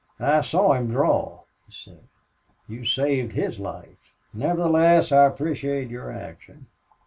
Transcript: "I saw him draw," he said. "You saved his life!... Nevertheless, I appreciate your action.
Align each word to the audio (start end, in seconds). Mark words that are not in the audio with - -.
"I 0.19 0.41
saw 0.41 0.73
him 0.73 0.89
draw," 0.91 1.41
he 1.67 1.71
said. 1.71 2.05
"You 2.67 2.85
saved 2.85 3.33
his 3.33 3.59
life!... 3.59 4.15
Nevertheless, 4.33 5.11
I 5.11 5.25
appreciate 5.25 5.89
your 5.91 6.11
action. 6.11 6.65